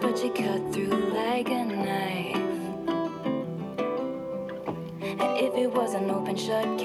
[0.00, 2.36] but you cut through like a knife.
[5.02, 6.79] And if it was an open shut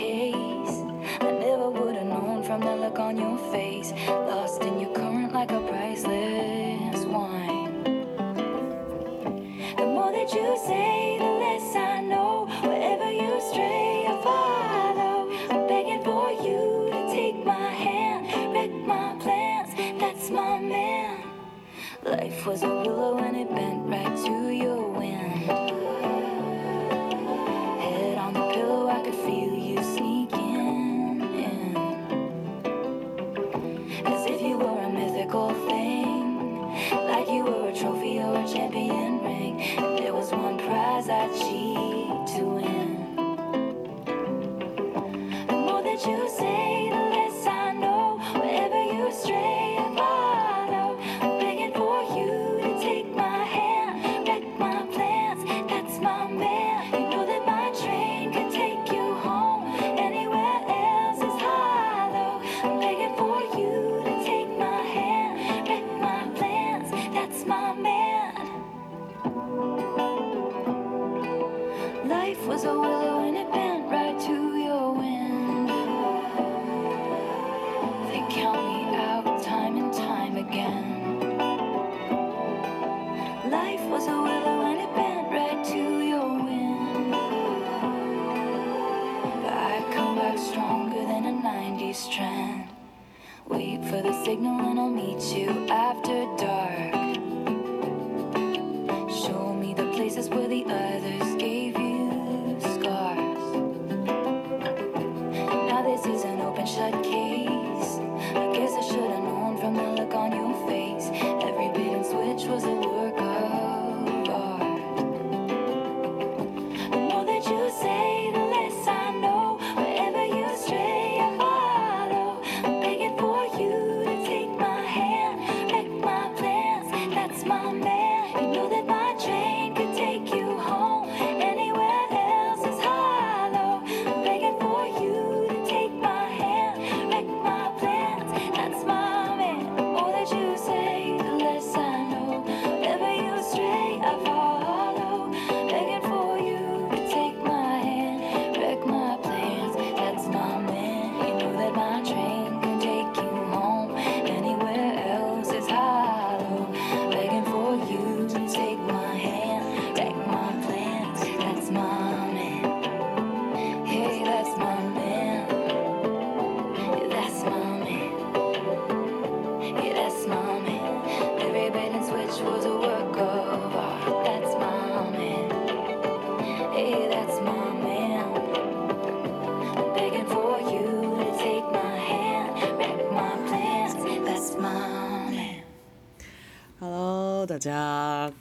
[187.66, 188.32] 大家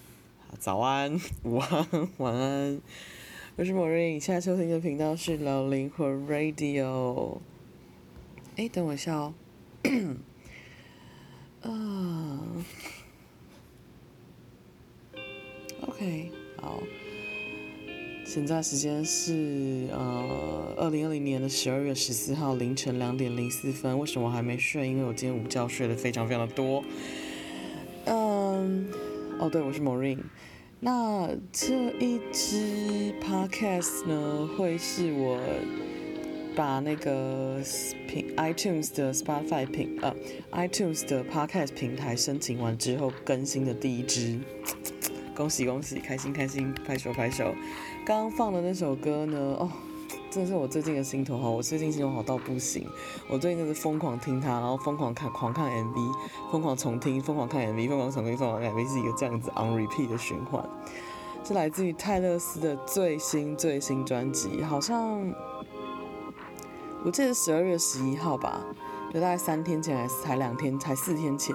[0.58, 2.78] 早安、 午安、晚安，
[3.56, 4.20] 我是莫瑞。
[4.20, 7.38] 现在收听的频道是老灵魂 Radio。
[8.56, 9.32] 哎，等我一下哦。
[11.62, 12.44] 啊，
[15.88, 16.30] OK，
[16.60, 16.82] 好。
[18.26, 23.98] 现在时间是呃二零二零年的十二月十四号凌晨两点零四分。
[23.98, 24.86] 为什么我还没睡？
[24.86, 26.84] 因为我今天午觉睡得非常非常的多。
[29.54, 30.18] 对，我是 Maureen。
[30.80, 35.38] 那这一支 Podcast 呢，会是我
[36.56, 37.60] 把那个
[38.08, 40.12] 平 iTunes 的 Spotify 平呃
[40.50, 44.40] iTunes 的 Podcast 平台申请完之后更新的第一支，
[45.36, 47.54] 恭喜恭喜，开心开心，拍手拍手。
[48.04, 49.70] 刚刚放的那首歌呢，哦。
[50.34, 52.84] 真的是我最近的心头好，我最近心头好到不行。
[53.28, 56.12] 我最近就是疯狂听他，然后疯狂看狂看 MV，
[56.50, 60.68] 疯狂重听，疯狂看 MV，疯狂重听，疯狂看 MV，是一个这样子 on repeat 的循环。
[61.44, 65.32] 是来自于泰勒斯的最新最新专辑，好像
[67.04, 68.60] 我记得十二月十一号吧，
[69.12, 71.54] 就大概三天前还是才两天，才四天前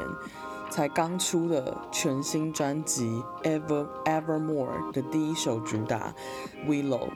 [0.70, 6.16] 才刚出的全新专辑 Ever Evermore 的第一首主打
[6.66, 7.10] Willow。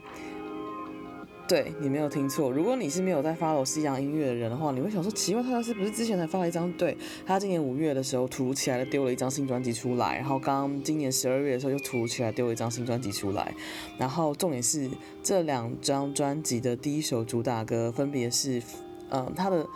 [1.46, 6.72] 对，你没有听错，如果你是没有在 follow 西洋音乐的人的话，你会想说奇怪，泰勒斯不是之前才发了一张？
[6.74, 13.54] 对，他今年五月的时候突如其来的丢了一张新专辑出来，然后刚刚今年十二月的时候又突如其来丢了一张新专辑出来，
[13.98, 14.90] 然后重点是
[15.22, 18.64] 这两张专辑的第一首主打歌分别是，
[19.10, 19.68] 嗯，他的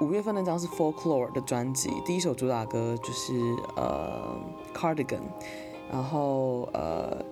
[0.00, 3.34] 五月份那张是 Folklore 的专辑，第一首主打歌就是
[3.76, 4.38] 呃
[4.72, 5.22] Cardigan，
[5.90, 7.22] 然后呃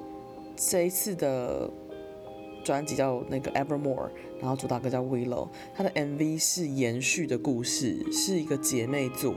[0.57, 1.71] 这一次的
[2.69, 9.35] 专辑叫那个 Evermore，然后主打歌叫 Willow，它的 MV 是延续的故事，是一个姐妹作。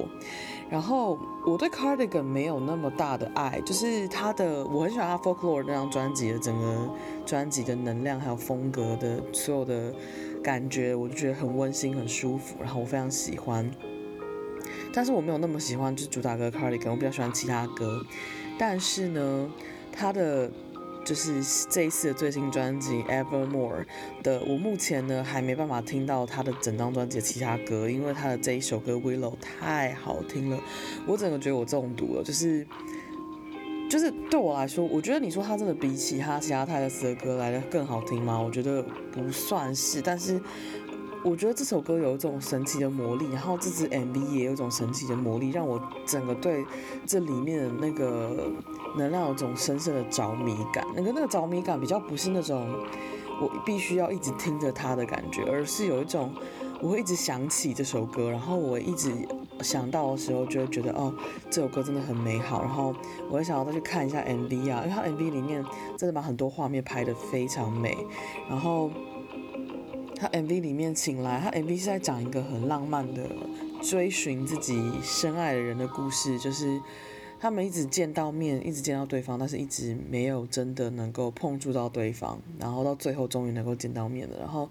[0.69, 1.17] 然后
[1.47, 6.89] 我对 Cardigan 没有那么大的爱，就是他的我很喜欢他 Folklore 那张专辑的整个
[7.25, 9.93] 专辑的能量还有风格的所有的
[10.43, 13.71] 感觉，我就觉得很温馨很舒服，然后我非常喜欢。
[14.91, 18.05] 但是我没有那么喜欢就是主打歌 Cardigan，我比较喜欢其他歌。
[18.59, 19.49] 但是呢，
[19.89, 20.51] 他的。
[21.03, 23.85] 就是这一次的最新专辑《Evermore》
[24.23, 30.59] 的，我目前呢还没办法听到他的整张专辑的其他歌，因为他的这一首歌《Willow》太好听了，
[31.07, 32.23] 我整个觉得我中毒了。
[32.23, 32.65] 就是，
[33.89, 38.39] 就是对我来说，我觉得你说他真的比其他其他泰勒斯的歌来的更好听吗？
[38.39, 40.39] 我觉得不算是，但是。
[41.23, 46.65] 我觉得这首歌有一种神奇的魔力，然后这支 MV 也有一种神奇的魔力，让我整个对
[47.05, 48.49] 这里面的那个
[48.97, 50.83] 能量有种深深的着迷感。
[50.95, 52.67] 那个那个着迷感比较不是那种
[53.39, 56.33] 我必须要一直听着它的感觉，而是有一种
[56.81, 59.11] 我会一直想起这首歌，然后我一直
[59.61, 61.13] 想到的时候就会觉得哦，
[61.51, 62.95] 这首歌真的很美好，然后
[63.29, 65.63] 我会想要再去看一下 MV 啊，因为它 MV 里面
[65.95, 67.95] 真的把很多画面拍得非常美，
[68.49, 68.89] 然后。
[70.21, 73.27] 他 MV 里面请来，他 MV 是在讲一个很浪漫的
[73.81, 76.79] 追寻自己深爱的人的故事，就是
[77.39, 84.37] 他们一直见到面，一直见到对方，但是一直没有真的能够碰触到对方，然后到最后终于能够见到面了。
[84.37, 84.69] 然后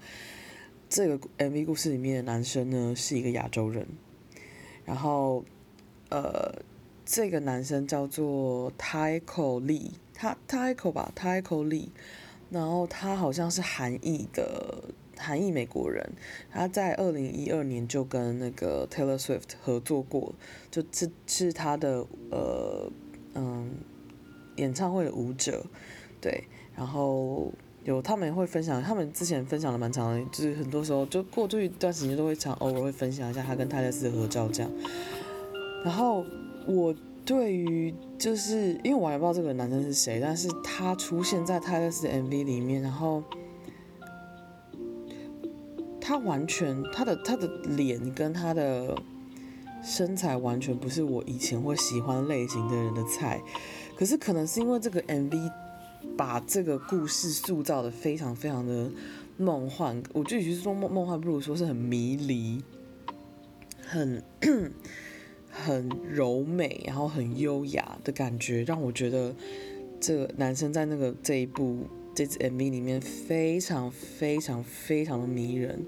[0.88, 3.84] 这个 MV 故事里面的男生呢是一个亚洲人，
[4.84, 5.44] 然后
[6.10, 6.62] 呃
[7.04, 11.88] 这个男生叫做 Taeko Lee，他 Taeko 吧 Taeko Lee，
[12.50, 14.94] 然后他好像是韩裔的。
[15.20, 16.10] 韩裔美国人，
[16.50, 20.34] 他在二零一二年就跟那个 Taylor Swift 合作过，
[20.70, 22.90] 就这是他的呃
[23.34, 23.70] 嗯
[24.56, 25.64] 演唱会的舞者，
[26.20, 26.44] 对，
[26.74, 27.52] 然后
[27.84, 34.72] 有他们会分享，他们之前分享的蛮长的，就是很多时候就过去一段时间都会常偶尔会分享一下他跟泰勒斯的合照这样，
[35.84, 36.24] 然后
[36.66, 36.94] 我
[37.24, 43.22] 对于就是因为我还不知道这个男生是谁，但是他出现在泰勒斯的 MV 里面，然后。
[46.10, 47.46] 他完全，他的他的
[47.76, 49.00] 脸跟他的
[49.80, 53.40] 身材完全不是我以前会喜欢类型的人的菜，
[53.96, 55.52] 可是可能是因为这个 MV
[56.16, 58.90] 把这个故事塑造的非常非常的
[59.36, 62.60] 梦幻，我就与其说梦梦幻，不如说是很迷离，
[63.86, 64.20] 很
[65.48, 69.32] 很柔美，然后很优雅的感觉，让我觉得
[70.00, 71.86] 这个男生在那个这一部。
[72.14, 75.84] 这支 MV 里面非常非常非常的迷人，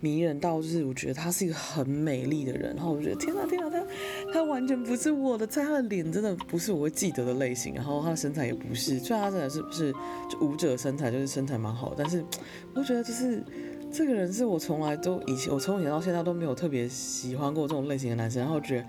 [0.00, 3.84] 迷人到就是我觉得他是一个很美丽的人，然后我觉得天哪天哪，他
[4.32, 9.92] 他完全不是我的菜，他的脸真的不是我会记得的类型，然后他的身材也不是，虽然他真的是不是
[10.30, 12.24] 就舞者身材，就是身材蛮好，但是
[12.74, 13.42] 我觉得就是
[13.90, 18.86] 这个人是我从来都以前我从以前到现在都没有特别喜欢过这种类型的男生，然后觉得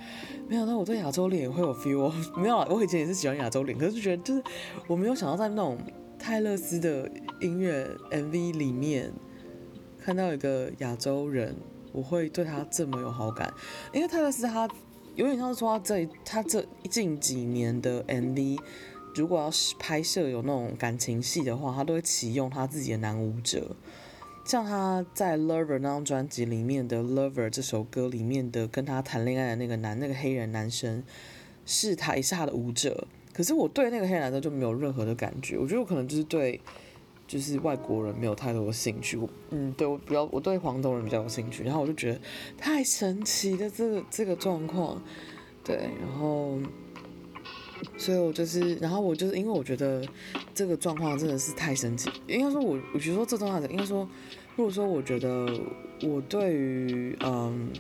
[0.48, 4.44] 没想到我对亚洲脸也会有 feel，没有，我以前也是喜欢亚洲脸，可是就觉得就是
[4.88, 5.78] 我没有想到在那种。
[6.28, 9.14] 泰勒斯的音乐 MV 里面
[9.98, 11.56] 看到一个亚洲人，
[11.94, 13.50] 我会对他这么有好感，
[13.94, 14.68] 因为泰勒斯他
[15.16, 18.60] 有点像是说他这他这近几年的 MV，
[19.16, 23.78] 如果要是拍摄有那种感情戏的话，他都会启用他自己的男舞者，
[24.44, 31.06] 像他在《Lover》那张专辑里面的《Lover》这首歌里面的跟他谈恋爱的那个男那个黑人男生，
[31.66, 33.08] 是他也是他的舞者。
[33.38, 36.60] 可是我对那个黑男的就没有任何的感觉，我觉得我可能就是对，
[37.28, 39.16] 就是外国人没有太多的兴趣。
[39.16, 41.64] 我嗯，对我比较，我对黄种人比较有兴趣。
[41.64, 42.20] 然后我就觉得
[42.58, 45.00] 太神奇的这个这个状况，
[45.64, 46.58] 对，然后，
[47.96, 50.04] 所以我就是，然后我就是因为我觉得
[50.56, 52.10] 这个状况真的是太神奇。
[52.26, 54.10] 应该说我，我觉得说这状况的，应该说，
[54.56, 55.48] 如果说我觉得
[56.02, 57.72] 我对于嗯。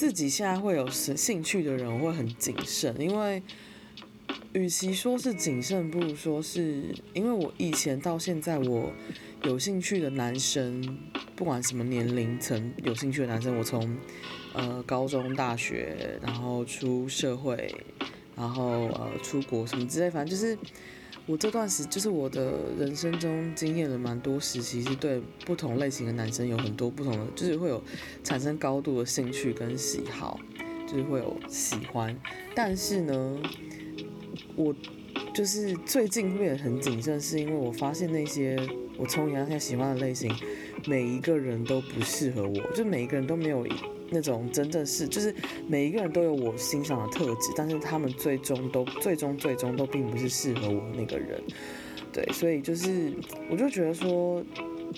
[0.00, 3.42] 自己现在会有兴趣的人，我会很谨慎，因为
[4.54, 8.90] 与其说是谨慎，不如说是因为我以前到现在，我
[9.42, 10.98] 有兴趣的男生，
[11.36, 13.94] 不管什么年龄层有兴趣的男生，我从
[14.54, 17.70] 呃高中、大学，然后出社会，
[18.34, 20.56] 然后呃出国什么之类，反正就是。
[21.30, 27.80] 我这段时就是我的人生中经验了蛮多时期，是对不同类型的男生有很多不同的，就是会有
[28.24, 30.40] 产生高度的兴趣跟喜好，
[30.88, 32.18] 就是会有喜欢。
[32.52, 33.38] 但是呢，
[34.56, 34.74] 我
[35.32, 38.58] 就是最近变得很谨慎，是因为我发现那些
[38.96, 40.34] 我从以前喜欢的类型，
[40.88, 43.64] 每一个人都不适合我，就每一个人都没有
[44.10, 45.34] 那种真正是，就是
[45.66, 51.40] 每一个人都有我欣赏的特质，但是他们最终都最终最终都并不是适合我那个人。
[52.12, 53.12] 对，所以就是
[53.50, 54.42] 我就觉得说，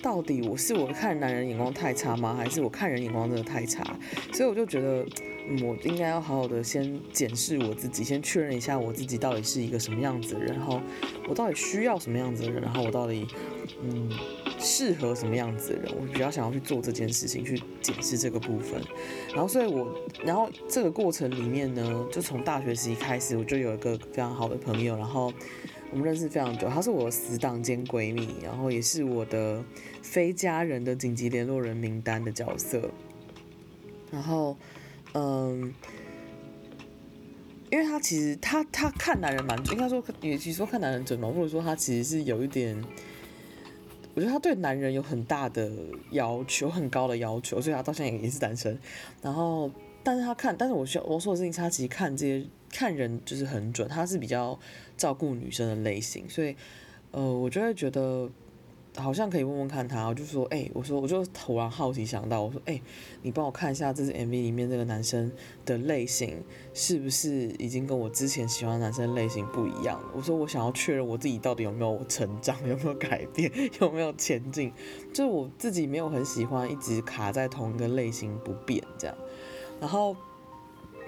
[0.02, 2.34] 到底我是我看男人眼光太差吗？
[2.34, 3.84] 还是我看人眼光真的太差？
[4.32, 5.06] 所以我就觉得。
[5.44, 10.80] 嗯，我应该要好好的先检视我自己，先确认一下我自己到底是一个什么样子的人，然后
[11.28, 13.26] 我到底需要什么样子的人，然后我到底
[13.82, 14.08] 嗯
[14.62, 18.80] 适合什么样子的人，我比较想要去做这件事情，去检视这个部分。
[19.34, 25.32] 然后，所以我，然后这个过程里面呢，就从大学时期开始，我就有一个非常好的朋友，然后
[25.90, 29.62] 我们认识非常久，她是我死党兼闺蜜，然后也是我的
[30.00, 32.90] 非家人的紧急联络人名单的角色，
[34.10, 34.56] 然后。
[35.14, 35.74] 嗯，
[37.70, 42.82] 因为他其实他他看男人蛮，应该说与其实说看男人准嘛，或者说他其实是有一点，
[44.14, 45.70] 我觉得他对男人有很大的
[46.10, 48.78] 要求，很高的要求，所以他到现在也是单身。
[49.20, 49.70] 然后，
[50.02, 54.58] 但是他看，但是我需要我说的事情，他其实看这些看人就是很准，他是比较
[54.96, 56.54] 照顾女生的类型，所以
[57.10, 58.30] 呃，我就会觉得。
[58.94, 62.78] 好像可以问问看他，我就说，哎、我说，我就突然好奇想到，我说，哎、
[63.22, 65.32] 你帮我看一下这支 MV 里面这个男生
[65.64, 66.42] 的类型
[66.74, 70.10] 是不是已经跟我之前喜欢男生类型不一样了？
[70.14, 74.70] 我说，我想要确认我自己到底有没有成长， 有没有改变， 有没有前进。
[75.14, 79.16] 就我自己没有很喜欢一直卡在同一个类型不变这样。
[79.80, 80.14] 然后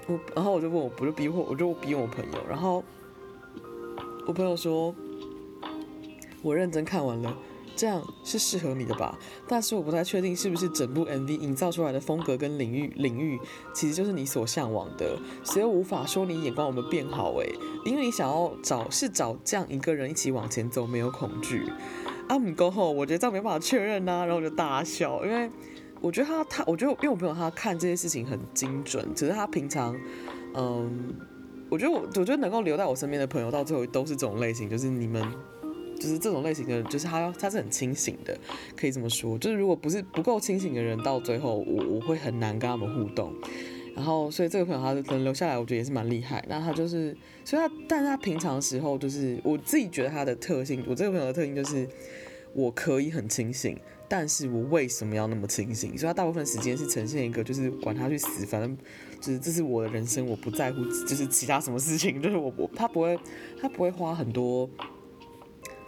[0.07, 2.39] 我，然后我就问我，我就逼我，我就逼我朋友。
[2.49, 2.83] 然后
[4.25, 4.95] 我朋友说，
[6.41, 7.37] 我认真看完了。
[7.75, 9.17] 这样是适合你的吧？
[9.47, 13.39] 但是我不太确定是不是整部 MV 营造出来的风格跟领域领域，
[13.73, 17.53] 其实就是你所向往的，所以无法说你眼光有没有变好诶，
[17.85, 21.69] 因为你想要找是找这样一个人一起往前走，没有恐惧。
[22.27, 25.49] 啊，不过后我觉得这样没办法确认呐、啊，然后我就大笑，因为
[26.01, 29.95] 我觉得他他，我觉得因为我朋友他看这些事情很精准，只是他平常，
[30.55, 31.13] 嗯，
[31.69, 35.23] 我觉得我我觉得能够留在我身边的朋友，到最后都是这种类型，就是你们。
[35.99, 38.37] 就是这种类型的，就是他他是很清醒的，
[38.75, 39.37] 可以这么说。
[39.37, 43.33] 就是如果不是不够清醒的人，到最后我我会很难跟他们互动。
[43.95, 46.43] 然后，所以这个朋友他能留下来，我觉得也是蛮厉害。
[46.49, 51.87] 那他就是，所以他，但是他平常时候，就是我自己觉得他的特性，我这个朋友的特性就是，
[52.51, 55.97] 我可以很清醒，但是我为什么要那么清醒？
[55.97, 58.77] 所以他大部分时间是呈现一个，就是管他去死，反正
[59.21, 63.17] 就是这是我的人生，我不在乎，就是其他什么事情，就是我我他不会
[63.61, 64.69] 他不会花很多。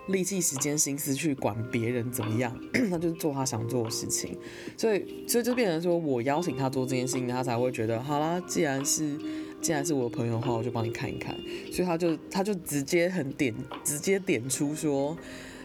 [0.08, 2.58] 力气、时间、心思去管别人怎么样，
[2.90, 4.38] 他就是做他想做的事情，
[4.78, 9.18] 所以，所以就变成说我邀请他做这件事情，他才会觉得好啦，既然是，
[9.62, 11.36] 既然是我的朋友的话，我就帮你看一看。
[11.72, 15.18] 所以他就，他就直接很点，直接点出说，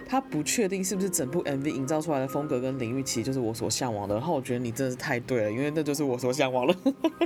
[0.07, 4.15] 他不确定是不是整部 MV 营造出来的风格跟领域，其实就是我所向往的。
[4.15, 6.75] 然后我觉得你真的是太对了，因为那就是我所向往的。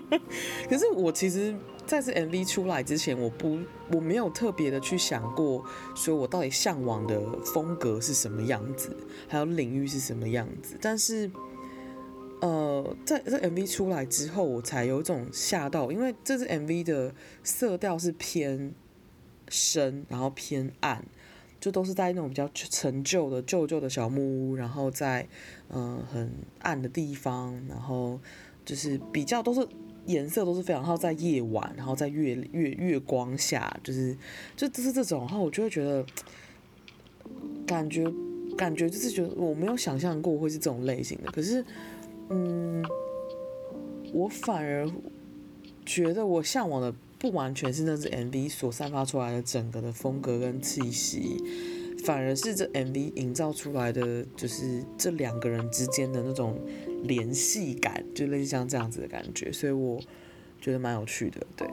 [0.68, 1.54] 可是我其实。
[1.86, 3.58] 在这 MV 出来之前，我不
[3.92, 5.64] 我没有特别的去想过，
[5.94, 8.96] 说我到底向往的风格是什么样子，
[9.28, 10.76] 还有领域是什么样子。
[10.80, 11.30] 但是，
[12.40, 17.14] 呃，在这 MV 出来之后，我才有一种吓到，因为这支 MV 的
[17.44, 18.74] 色调是偏
[19.48, 21.04] 深，然后偏暗，
[21.60, 25.28] 就都是在那种比较陈旧的旧旧的小木屋，然后在
[25.70, 28.18] 嗯、很暗的地方，然后
[28.64, 29.66] 就是比较都是。
[30.06, 34.16] 颜色都是非常好，在夜晚，然后在月月月光下，就是
[34.56, 36.04] 就就是这种，然后我就会觉得，
[37.66, 38.04] 感觉
[38.56, 41.64] 感觉就是觉得我没有想象过会是这种类型的，可是，
[42.30, 42.84] 嗯，
[44.12, 44.88] 我反而
[45.84, 51.42] 觉得我向往的不完全是那支 MV 所散发出来的整个的风格跟气息，
[52.06, 56.58] 反而是这 MV 营造出来的，就是这两个人之间的那种。
[57.02, 60.00] 联系感就类似像这样子的感觉，所以我
[60.60, 61.68] 觉得蛮有趣的，对。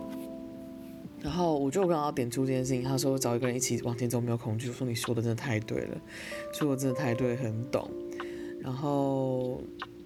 [1.21, 6.01] 然后我就刚刚点出这件事情，他说找一个人一起往前走没有恐惧，我说你说的真的太对了，
[6.53, 7.89] 说我真的太对，很懂。
[8.61, 9.59] 然后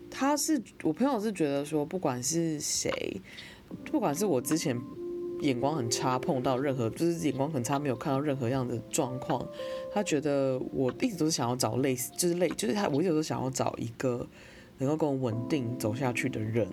[0.09, 3.19] 他是我朋友是觉得说，不管是谁，
[3.91, 4.79] 不管是我之前
[5.41, 9.45] 眼光很差，碰到任何就是眼光很差，没有看到任何样的状况，
[9.93, 14.27] 他觉得我一直都是想要找类似，就是类，就是他我一直都想要找一个。
[14.79, 16.67] 能够跟我稳定走下去的人，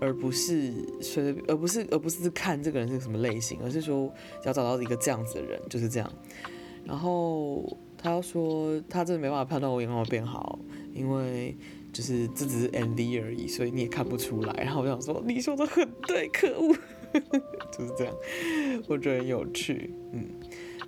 [0.00, 4.08] 而不是随，而不是而不是看这个人是什么类型，而是说
[4.44, 6.08] 要找到一个这样子的人，就是这样。
[6.84, 10.56] 然后他说他真的没办法判断我眼光会变好，
[10.94, 11.56] 因为
[11.92, 14.52] 就是这只是 MV 而已，所以你也看不出来。
[14.62, 16.72] 然后我想说你说的很对，可恶，
[17.70, 18.14] 就是这样，
[18.88, 20.26] 我觉得很有趣，嗯。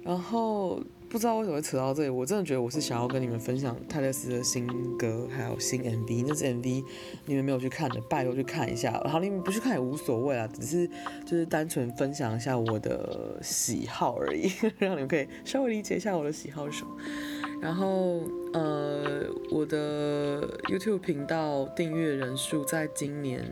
[0.02, 6.24] 然后不知道为什么会扯到这里，我真的觉得我是想要跟你们分享泰勒斯的新歌，还有新 MV。
[6.26, 6.82] 那支 MV
[7.26, 8.98] 你们没有去看的，拜托去看一下。
[9.04, 10.88] 然后你们不去看也无所谓啊，只是
[11.26, 14.50] 就是单纯分享一下我的喜好而已，
[14.80, 16.96] 让你们可以稍微理解一下我的喜好是什么。
[17.60, 18.22] 然后
[18.54, 23.44] 呃，我的 YouTube 频道订阅人数在今年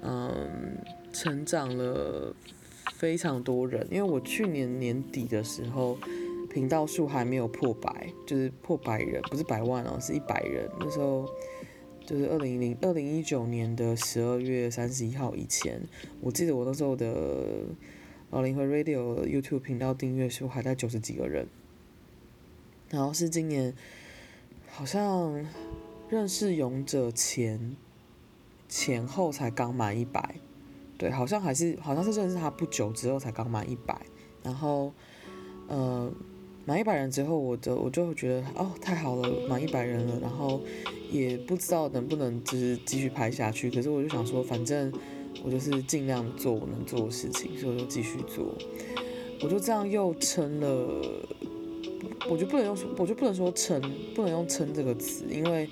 [0.00, 0.78] 嗯、
[1.14, 2.34] 成长了。
[2.96, 5.98] 非常多人，因为我去年年底的时候，
[6.48, 10.70] 频道数还没有破百，就是破百人，不是百万哦，是一百人。
[10.78, 11.28] 那时候
[12.06, 15.82] 就是二零零二零一九年的十二月三十一号以前，
[16.20, 17.64] 我记得我那时候的
[18.30, 21.46] 老灵魂 Radio YouTube 频道订阅数还在九十几个人，
[22.90, 23.74] 然后是今年
[24.70, 25.44] 好像
[26.08, 27.76] 认识勇者前
[28.68, 30.36] 前后才刚满一百。
[30.96, 34.00] 对，好像还是好像是认识他不久之后才刚满一百，
[34.42, 34.92] 然后，
[35.66, 36.10] 呃，
[36.64, 40.62] 满一百人之后，我的我就觉得哦，太好了，满一百人了，然后
[41.10, 44.92] 也不知道能不能就是继续拍下去，可是我就想说，反正
[45.44, 48.54] 我就是尽量做我能做的事情，所以我就继续做，
[49.42, 50.68] 我就这样又撑了，
[52.30, 53.80] 我就不能用，我就不能说撑，
[54.14, 55.68] 不能用撑这个词，因为。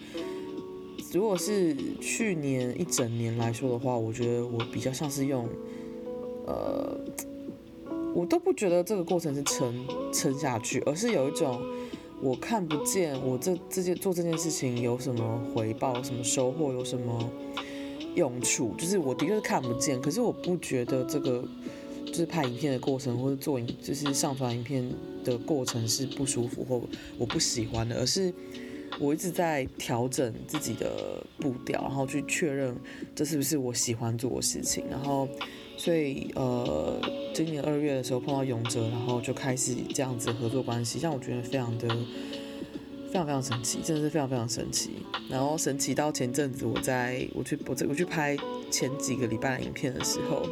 [1.13, 5.47] 如果是去年一整年来说的话，我觉得我比较像是用，
[6.47, 6.99] 呃，
[8.15, 11.61] 我都不觉得这个过程是撑撑下去，而是有一种
[12.23, 17.31] 我看不见我这这件做这件事情有什么回报、什么收获、有什么
[18.15, 21.45] 用处，就是我的确是看不见，可是我不觉得这个
[22.07, 24.91] 就是拍影片的过程或者做影就是上传影片
[25.25, 26.81] 的过程是不舒服或
[27.19, 28.33] 我不喜欢的，而是。
[29.01, 32.77] 我一直在调整自己的步调，然后去确认
[33.15, 34.85] 这是不是我喜欢做的事情。
[34.91, 35.29] 然后，
[35.77, 37.01] 所以呃，
[37.35, 41.89] 今年二月的时候碰到勇者，然后就开始这样子合作关系，让我觉得非常的、
[43.09, 44.91] 非常非常神奇，真的是非常非常神奇。
[45.29, 48.37] 然后神奇到前阵子我在我去我我去拍
[48.71, 50.47] 前几个礼拜的影片的时候，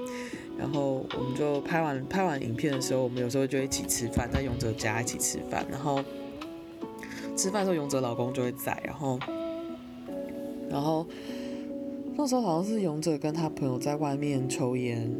[0.58, 6.02] 然后我们就拍完拍完影片的时候，我们有时候就一起吃饭，在勇者家一起吃饭，然后。
[7.40, 9.18] 吃饭的时候，勇者老公就会在，然后，
[10.68, 11.06] 然后
[12.14, 15.10] 那时候好像是勇者跟他朋友在外面抽烟，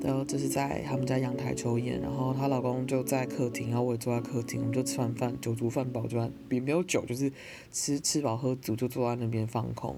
[0.00, 7.30] 然后就是在他们家阳台抽烟，然后她老公就在客厅，然后我也坐在客厅，我们就吃完饭，酒足饭饱，就比没有酒，就是
[7.70, 9.96] 吃吃饱喝足，就坐在那边放空。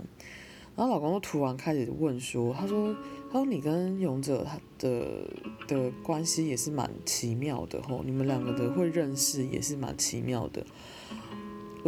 [0.75, 2.93] 然后老公就突然开始问说：“他说，
[3.31, 5.31] 他说你跟勇者他的
[5.69, 10.67] 的关系也是蛮奇妙的吼，你们两个的会认识也是蛮奇妙的。”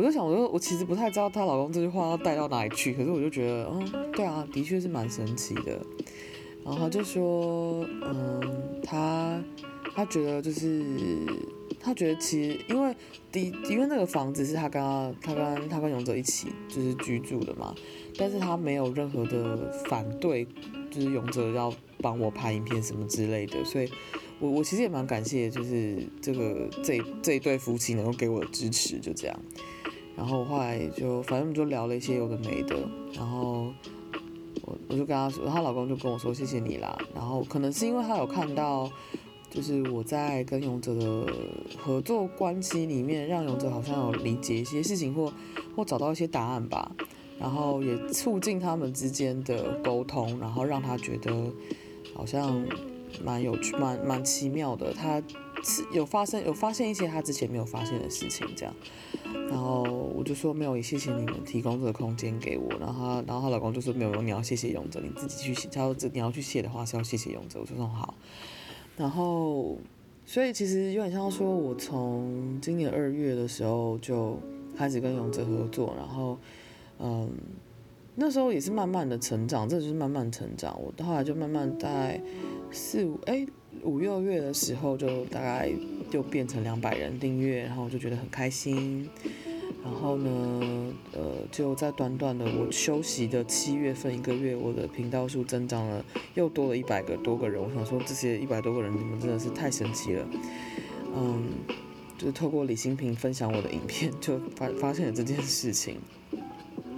[0.01, 5.79] 我就想，我就我其实不太知道她老公这句话要带到哪里去，可是我就觉得，嗯，对啊，的确是蛮神奇的。
[6.65, 9.43] 然后就说，嗯，他
[9.95, 10.83] 他觉得就是
[11.79, 12.95] 他觉得其实因为
[13.31, 17.75] 的因为那个房子是他跟他他跟他跟勇者一起就是居住的嘛，
[18.17, 20.47] 但是他没有任何的反对，
[20.91, 23.91] 就是勇者要帮我拍影片什么之类的，所以
[24.39, 29.41] 我我其实也蛮感谢，就是这个这这一对夫妻能够给我的支持，就这样。
[30.21, 32.77] 然后后来就反正我们就聊了一些有的没的，
[33.15, 33.73] 然后
[34.67, 36.95] 我我就跟她说，她老公就跟我说谢谢你啦。
[37.15, 38.87] 然后可能是因为他有看到，
[39.51, 41.27] 就是我在跟勇者的
[41.79, 45.33] 合作关系里面，让勇者好像有理解一些事情或
[45.75, 46.93] 或找到一些答案吧。
[47.39, 51.33] 然后也促进他们之间的沟通，然后让他觉得
[52.15, 52.63] 好像
[53.25, 54.93] 蛮有趣、蛮蛮奇妙的。
[54.93, 55.23] 他
[55.63, 58.75] 是有发生有发现一些他之前没有发现的事情，这样。
[59.49, 59.83] 然后
[60.15, 62.69] 我就说没有，也谢谢你们提供这个空间给我。
[62.79, 65.69] 然后她，然后她老公就说没有，你要谢谢勇者，你自己去写。
[65.69, 67.61] 他说这你要去谢的话是要谢谢勇者。
[67.61, 68.15] 我就说好。
[68.97, 69.79] 然后，
[70.27, 74.39] 所以其实有点像说，我从今年二月的时候就
[74.77, 76.39] 开始跟勇者合作，然后，
[76.99, 77.31] 嗯，
[78.15, 80.79] 那时候也是慢慢的成长，这就是慢慢成长。
[80.81, 82.21] 我后来就慢慢在
[82.71, 83.47] 四五哎
[83.83, 85.71] 五六月的时候就大概。
[86.11, 89.09] 就变成两百人订阅，然后我就觉得很开心。
[89.85, 97.63] 然后呢，呃，就在短短的我休息的七月份一个月，我的频道数增长了，又多了一百个多个人。
[97.63, 100.29] 我想说，这些一百多个人，你们真的是太神奇了。
[101.17, 101.45] 嗯，
[102.19, 105.99] 就是透过李新平分享我的影片，就发发现了这件事情。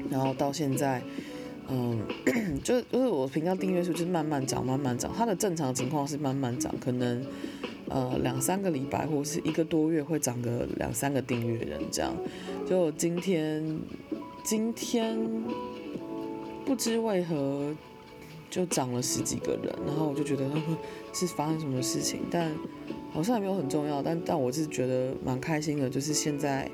[0.09, 1.03] 然后到现在，
[1.73, 1.99] 嗯，
[2.63, 5.11] 就是就是我频道订阅数就是慢慢涨，慢慢涨。
[5.17, 7.25] 它的正常情况是慢慢涨，可能。
[7.89, 12.17] 呃，两三个礼拜或者是一个多月会涨个两三个订阅人这样，
[12.67, 13.63] 就今天
[14.43, 15.19] 今天
[16.65, 17.75] 不知为何
[18.49, 20.51] 就涨了十几个人，然后我就觉得
[21.13, 22.51] 是发生什么事情，但
[23.13, 26.71] 好像也没有很重要，但但我是觉得蛮开心的，就是现在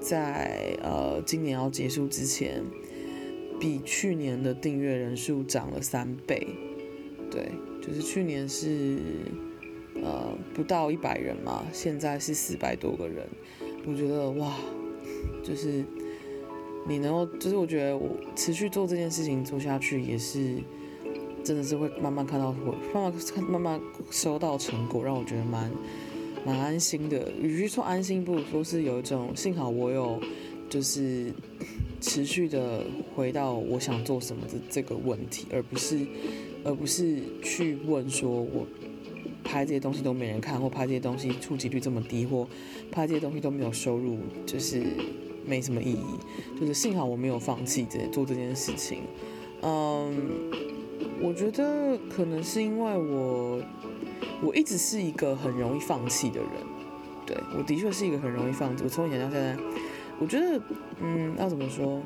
[0.00, 2.60] 在呃今年要结束之前，
[3.60, 6.46] 比去年的订阅人数涨了三倍，
[7.30, 8.98] 对，就是去年是
[10.02, 13.26] 呃不到一百人嘛，现在是四百多个人，
[13.86, 14.54] 我觉得哇，
[15.42, 15.84] 就是
[16.88, 20.56] 你能够，就是我觉得我持续做这件事情做下去也是。
[21.44, 25.70] 真的是会慢慢看到，会慢慢看，慢慢收到成果，让我觉得蛮
[26.44, 27.30] 蛮安心的。
[27.40, 30.20] 与其说安心，不如说是有一种幸好我有，
[30.68, 31.32] 就是
[32.00, 35.98] 持续的回到我想做什么的这个问题，而不是
[36.64, 38.66] 而不是去问说我
[39.44, 42.48] 拍这些东西都没人看，或拍这些东西触及率这么低，或
[42.90, 44.82] 拍这些东西都没有收入，就是
[45.46, 46.58] 没什么意义。
[46.60, 48.98] 就是幸好我没有放弃这做这件事情，
[49.62, 50.66] 嗯。
[51.20, 53.62] 我觉得可能是因为我，
[54.42, 56.50] 我一直是一个很容易放弃的人，
[57.26, 58.82] 对，我的确是一个很容易放弃。
[58.84, 59.56] 我从以前到现在，
[60.18, 60.60] 我觉得，
[61.00, 62.00] 嗯，要怎么说？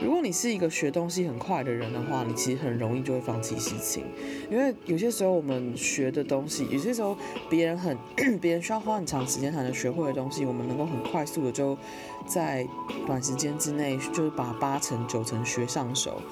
[0.00, 4.04] 如果你是一个学东西很快的人的话，你其实很容易就会放弃事情，
[4.48, 7.16] 因为有些时候我们学的东西，有些时候
[7.50, 7.96] 别人很，
[8.38, 11.76] 别人需要花很长时间才能学会的东西，我们能够很快速的就
[12.26, 12.64] 在
[13.06, 16.22] 短时间之内，就是把八成九成学上手。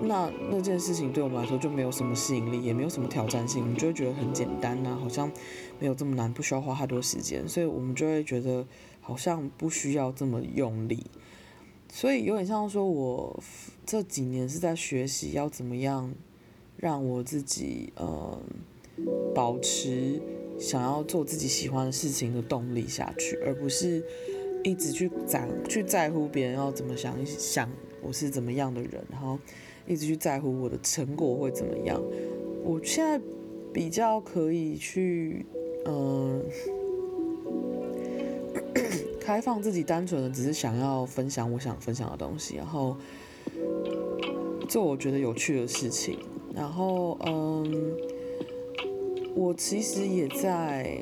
[0.00, 5.30] 那那件事情对我们来说就没有什么吸引力，也没有什么挑战性，我们就会觉得很简单呐、啊，好像
[5.78, 8.64] 没有这么难，不需要花太多时间，所以我们就会觉得
[9.08, 11.06] 好像不需要这么用力。
[11.90, 13.42] 所以有点像说，我
[13.86, 16.12] 这几年是在学习要怎么样
[16.76, 18.38] 让我自己呃
[19.34, 20.20] 保持
[20.58, 24.04] 想要做自己喜欢的事情的动力下去，而不是
[24.62, 27.66] 一直去在去在乎别人要怎么想，想
[28.02, 29.38] 我是怎么样的人，然后。
[29.90, 31.98] 一直去在乎我的成果会怎么样？
[32.62, 33.18] 我现在
[33.72, 35.46] 比较可以去，
[35.86, 36.44] 嗯、
[39.20, 42.96] 开放自己，单纯的只是想要分享我想分享的东西，然后
[44.68, 46.18] 做我觉得有趣的事情。
[46.54, 47.92] 然后，嗯，
[49.34, 50.98] 我其实也在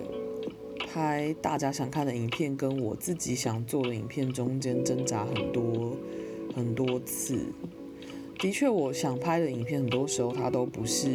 [0.87, 5.97] 拍大家想看的影片，跟我自己想做的影片中间挣扎很多
[6.55, 7.39] 很多次。
[8.39, 11.09] 的确，我想拍的影片，很多时候它都不是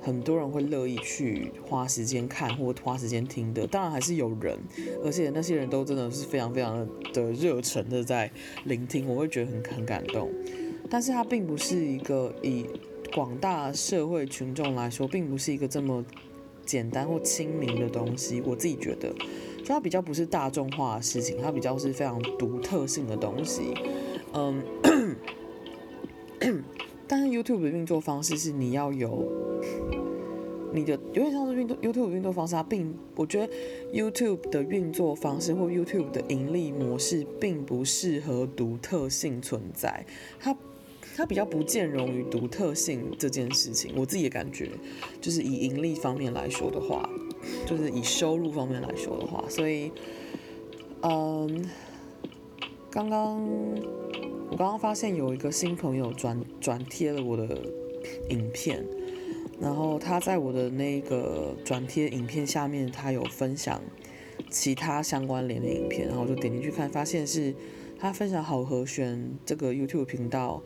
[0.00, 3.66] 很多人会乐意去花时间看或花时间听的。
[3.66, 4.58] 当然还是有人，
[5.04, 8.30] 而且那些人都真的是非常非常的热忱的在
[8.64, 10.30] 聆听，我会觉得很很感动。
[10.88, 12.64] 但是它并不是一个以
[13.12, 16.04] 广大社会群众来说，并不是一个这么
[16.64, 18.40] 简单或亲民的东西。
[18.46, 19.12] 我自己觉得，
[19.58, 23.74] 就它比较不是大众化的事情，它比较是非常独特性的东西。
[24.32, 24.62] 嗯。
[27.08, 29.26] 但是 YouTube 的运作方式是你要有
[30.70, 33.52] 你的，有点像是运作 YouTube 的运作方式，它并我觉得
[33.92, 40.04] YouTube 的运作方式或 YouTube 的盈利模式并不适合独特性存在，
[40.38, 40.54] 它
[41.16, 43.94] 它比较不见容于独特性这件事情。
[43.96, 44.68] 我自己的感觉
[45.22, 47.08] 就是以盈利方面来说的话，
[47.66, 49.90] 就是以收入方面来说的话，所以
[51.00, 51.64] 嗯，
[52.90, 53.48] 刚刚。
[54.50, 57.46] 我刚刚发现有一个新朋友转转贴了我的
[58.30, 58.82] 影片，
[59.60, 63.80] 然后他在我的那个转贴影片下面，他有分享
[64.48, 67.54] 其他相关联的影片，然后我就点进去看，发现是
[67.98, 70.62] 他分享好和弦这个 YouTube 频道，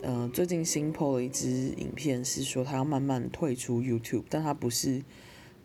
[0.00, 5.02] 呃，最近新 PO 了一支影片，是说他要慢慢退出 YouTube，但他不是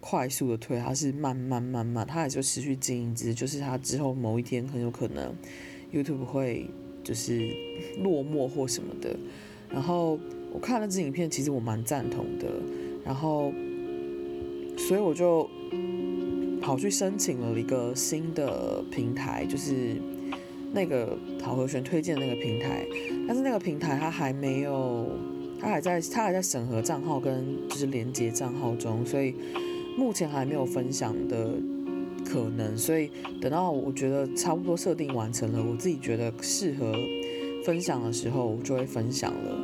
[0.01, 5.33] 快速的退，他是慢慢慢慢，他也就持续经营，只就是他之后某一天很有可能
[5.93, 6.69] YouTube 会。
[7.03, 7.49] 就是
[8.03, 9.15] 落寞或什么的，
[9.69, 10.19] 然后
[10.51, 12.47] 我看了这支影片，其实我蛮赞同的，
[13.03, 13.51] 然后
[14.77, 15.49] 所以我就
[16.61, 19.95] 跑去申请了一个新的平台，就是
[20.73, 22.85] 那个好和弦推荐那个平台，
[23.27, 25.09] 但是那个平台它还没有，
[25.59, 29.33] 它还在它还在审核账号跟就是连接账号中，所以
[29.97, 31.53] 目前还没有分享的。
[32.31, 36.95] 可能，所以等到我觉得差不多设定完成了，我自己觉得适合
[37.65, 39.59] 分享的时候，我就会分享了。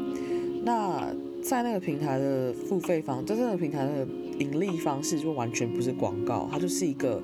[0.65, 1.07] 那
[1.41, 4.05] 在那个平台的付费方，在这个平台的
[4.39, 7.21] 盈利方式就完全不是广告，它就是一个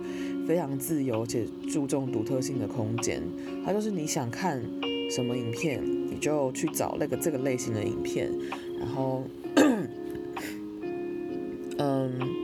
[0.47, 3.21] 非常自由且注重独特性的空间。
[3.65, 4.63] 它就是你想看
[5.11, 8.31] 什么影片，你就去找那个这个类型的影片，
[8.79, 9.23] 然后，
[11.77, 12.42] 嗯。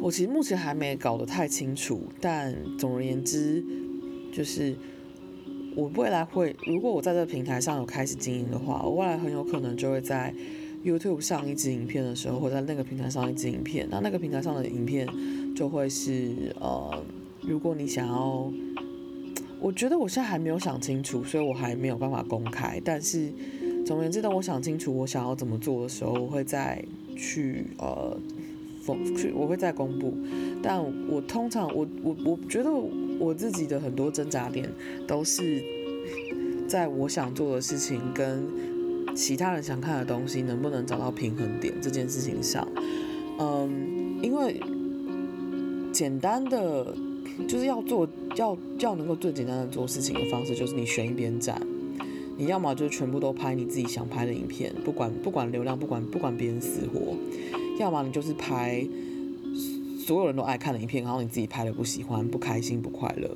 [0.00, 3.64] 我其实目前还没搞得太清楚，但总而言之，
[4.32, 4.76] 就是
[5.74, 10.32] 我未来会，如果我在这个平台上有开始经营的话，我未来很有可能就会在
[10.84, 15.06] YouTube 上一支影片的时候，或在那个平台上一支影片，那那个平台上的影片
[15.54, 17.02] 就会是呃，
[17.42, 18.50] 如果你想要，
[19.60, 22.80] 我觉得我现在还没有想清楚，所以我还没有办法公开。
[22.84, 23.32] 但是
[23.84, 26.84] 总而言之，当我想清楚我想要怎么做的时候，我会再
[27.16, 28.16] 去呃，
[29.16, 30.14] 去我会再公布。
[30.62, 32.70] 但我通常我我我觉得
[33.18, 34.68] 我自己的很多挣扎点
[35.06, 35.62] 都是
[36.66, 38.44] 在我想做的事情跟
[39.14, 42.66] 其他人想看的东西能不能找到平衡点这件事情上，
[43.40, 44.60] 嗯，因为
[45.92, 46.94] 简单的
[47.48, 51.60] 就是要做，要要能够最简单的做事情的方式，就是你选一边站，
[52.36, 57.16] 你要么就全部都拍你自己想拍的影片，不管不管流量，不管不管别人死活，
[57.78, 58.86] 要么你就是拍
[60.06, 63.30] 所有人都爱看的影片，然后你自己拍的不喜欢、不开心、不快乐。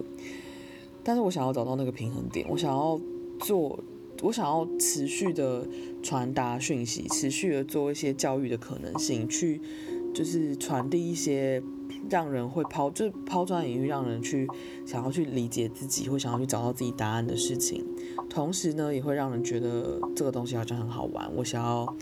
[1.04, 3.00] 但是我想要找到那个平衡点，我想要
[3.38, 3.78] 做。
[4.20, 5.66] 我想要持续的
[6.00, 9.60] 传达讯息，持续的做一些教育的可能性，去
[10.14, 11.60] 就是传递一些
[12.08, 14.46] 让人会抛，就是抛砖引玉，让人去
[14.86, 17.84] 想要去理解自己，或想要去找到自己答案的事情。
[18.30, 21.28] 同时呢，也会让人觉得这个东西好像很好玩。
[21.34, 21.92] 我想要。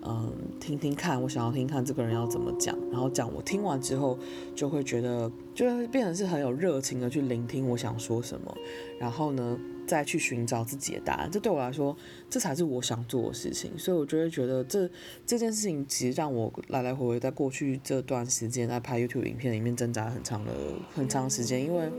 [0.00, 4.16] 嗯，听听看，我想要听听看这个人要怎么讲，然后讲我听完之后
[4.54, 8.56] 就会觉得，就会变成是很有热情的去聆听我想说什么，
[9.00, 9.58] 然后呢，
[9.88, 11.28] 再去寻找自己的答案。
[11.30, 11.96] 这对我来说，
[12.30, 13.76] 这才是我想做的事情。
[13.76, 14.88] 所以我就会觉得这
[15.26, 20.52] 这件事情其实让我来来回回在过去这段时间在拍 YouTube 影片里面挣扎很长的
[20.94, 21.90] 很长时间，因为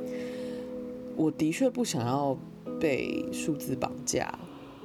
[1.18, 2.36] 我的确不想要
[2.80, 4.40] 被数字绑架，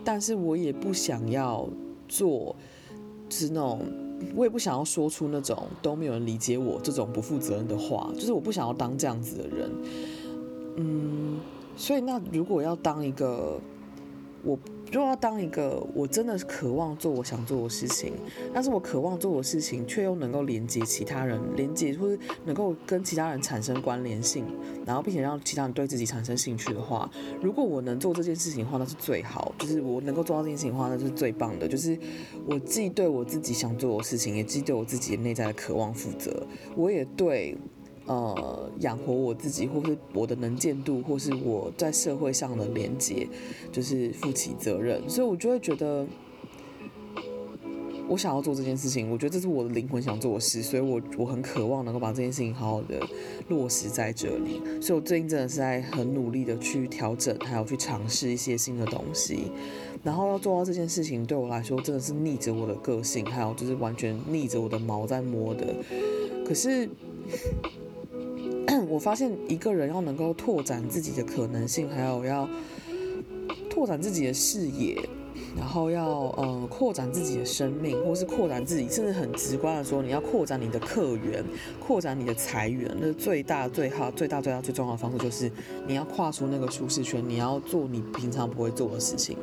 [0.05, 1.69] 但是我也不想要
[2.09, 2.57] 做。
[3.35, 3.81] 是那种，
[4.37, 9.71] 我也不想要说出那种都没有人理解我这种不负责任的话，就是我不想要当这样子的人，
[10.77, 11.41] 嗯，
[11.77, 13.59] 所以那如果要当一个
[14.45, 14.59] 我。
[14.95, 18.13] 如果要当一个我真的是渴望做我想做的事情，
[18.53, 24.47] 但是我渴望做的事情却又能够连接其他人，连接或是能够跟其他人产生关联性，
[24.87, 27.11] 然后并且让其他人对自己产生兴趣的话，
[27.43, 29.53] 如果我能做这件事情的话，那是最好。
[29.59, 31.67] 就是我能够做到这件事情的话，那是最棒的。
[31.67, 31.99] 就是
[32.47, 37.59] 我既对我自己想做的事情，也既对我自己内在的渴望负责，我也对。
[38.07, 43.27] 呃，养活我自己，或是我的能见度，或是我在社会上的连接，
[43.73, 45.09] 就是负起责任。
[45.09, 46.07] 所以我就会觉得，
[48.07, 53.01] 我想要做这件事情，我觉得这是我的灵魂想做的事，所以我我很渴望能够把这件事情好好的
[53.49, 54.61] 落实在这里。
[54.83, 59.51] 所以我最近真的是在很努力的去调整，还有去尝试一些新的东西。
[60.03, 65.75] 然后要做到这件事情，对我来说真的是逆着我的个性，还有就是完全逆着我的毛在摸的。
[66.47, 66.87] 可是。
[68.89, 72.49] 我发现一个人要能够拓展自己的可能性，还有要
[73.69, 74.97] 拓展自己的视野，
[75.57, 81.45] 然后要呃扩展自己的生命，或是扩展自己，甚至很直观的说，你要扩展你的客源，
[81.81, 82.95] 扩展你的财源。
[83.01, 85.51] 那最大、最好、最大、最大、最重要的方式就是
[85.87, 89.37] 你要跨出那个舒适圈，你要做你平常不会做的事情，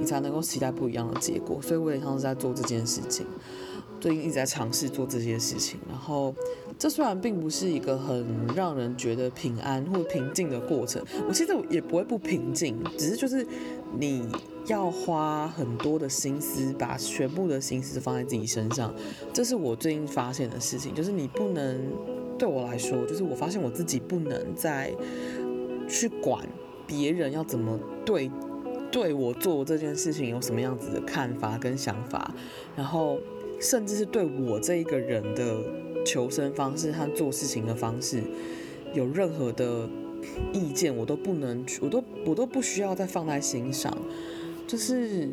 [0.00, 1.60] 你才能够期待不一样的结果。
[1.60, 3.26] 所以我也像是在做这件事情。
[4.04, 6.34] 最近一直在尝试做这些事情，然后
[6.78, 13.46] 这虽然并不是一个很让人觉得平安或平静的过程，我其实也不会不平静，只是就是
[13.98, 14.28] 你
[14.66, 18.94] 要花很多的心思，把全部的心思放在自己身上，
[19.32, 21.90] 这是我最近发现的事情，就是你不能
[22.38, 24.92] 对我来说，就是我发现我自己不能再
[25.88, 26.46] 去管
[26.86, 28.30] 别人要怎么对
[28.92, 32.34] 对我做这件事情有什么样子的看法跟想法，
[32.76, 33.18] 然后。
[33.60, 35.56] 甚至是对我这一个人的
[36.04, 38.22] 求生方式和做事情的方式
[38.92, 39.88] 有任何的
[40.52, 43.96] 意见，我都不能，我都我都不需要再放在心上。
[44.66, 45.28] 就是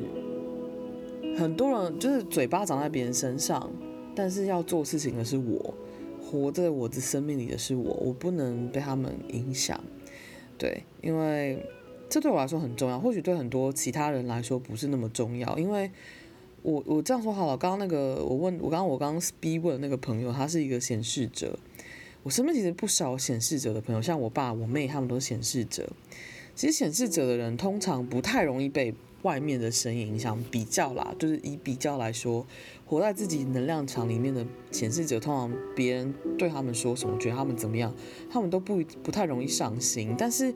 [1.38, 3.72] 很多人就是嘴巴长在别人身上，
[4.16, 5.74] 但是要做事情的是我，
[6.22, 9.82] 活在我的生命里的是我，我不能被他们影响。
[10.58, 11.66] 对，因为
[12.10, 15.92] 这对我来说很重要，或许对很多其他人来说不是那么重要，因为。
[16.64, 21.58] 我我这样说好了，刚刚那个我问我刚刚我刚刚逼问那个朋友，他是一个显示者。
[22.24, 25.90] 我身边其实不少显示者的朋友，像我爸、我妹，他们都是显示者。
[26.54, 28.94] 其实显示者的人通常不太容易被
[29.24, 32.46] 外面的声音影响，比较啦，就是以比较来说，
[32.86, 37.92] 活在自己能量场里面的显示者，通常别人对他们说什么，觉得他们怎么样，
[38.30, 40.14] 他们都不不太容易上心。
[40.16, 40.54] 但是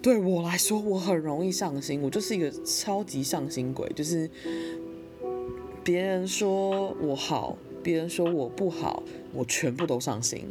[0.00, 4.30] 对我来说，我很容易上心，我就是一个超级上心鬼，就是。
[5.88, 10.44] 别人说我好，别人说我不好，我全部都上心。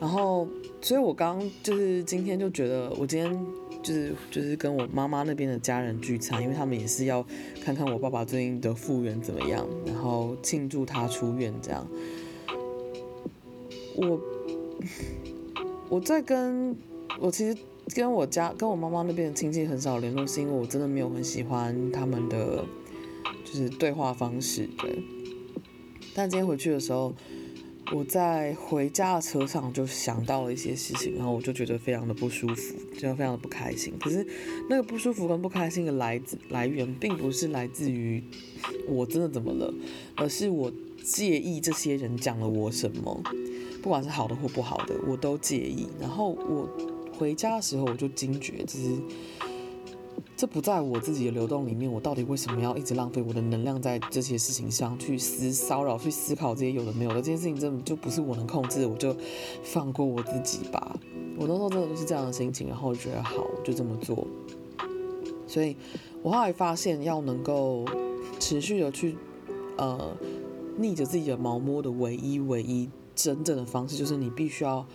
[0.00, 0.48] 然后，
[0.80, 3.46] 所以我刚就是今天就觉得，我今天
[3.82, 7.22] 就是就是跟我妈妈那边的家人聚餐，因为他们也是要
[7.62, 11.86] 看看我爸爸最近的复原怎么样，然后庆祝他出院这样。
[13.94, 14.18] 我
[15.90, 16.74] 我在跟
[17.20, 17.54] 我其实
[17.94, 22.64] 跟我家跟我妈妈那边的亲戚很少联络，是因为我真的没有很喜欢他们的
[23.52, 25.02] 就是对话方式，对。
[26.14, 27.12] 但今天回去的时候，
[27.92, 33.92] 我在回家的车上就想到了一些事情，然后我就觉得非常的不舒服，就非常的不开心。
[34.00, 34.26] 可是
[34.70, 38.22] 那个不舒服跟不开心的来自来源，并不是来自于
[38.88, 39.72] 我真的怎么了，
[40.16, 43.22] 而是我介意这些人讲了我什么。
[43.82, 45.88] 不管是好的或不好的，我都介意。
[46.00, 46.68] 然后我
[47.18, 48.90] 回家的时候，我就惊觉，就是
[50.36, 51.90] 这不在我自己的流动里面。
[51.90, 58.86] 我到底为什么要一直浪费我的能量在这些事情上，去思骚扰、去思考这些有的没有的这件事情，真的就不是我能控制。
[58.86, 59.14] 我就
[59.62, 60.96] 放过我自己吧。
[61.36, 64.26] 我那时候真的就是这样的心情，然后觉得好，就这么做。
[65.46, 65.76] 所以
[66.22, 67.84] 我后来发现，要能够
[68.40, 69.16] 持续的去
[69.76, 70.16] 呃
[70.78, 72.88] 逆着自己的毛摸的唯一唯一。
[73.14, 74.86] 真正的方式就是你必须要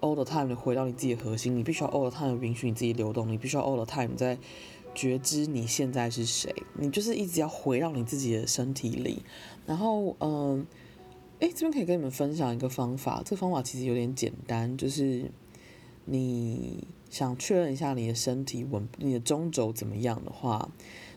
[0.00, 4.38] all the time 的回到你自己的核心，你必须要 all the time 允许你自己流动，你必须要 all the time 在
[4.96, 9.22] 觉知你现在是谁，你就是一直要回到你自己的身体里。
[9.64, 10.66] 然后，嗯，
[11.38, 15.30] 诶，这边可以跟你们分享一个方法，这个方法其实有点简单，就是
[16.06, 20.68] 你想确认一下你的身体稳，你的中轴怎么样的话，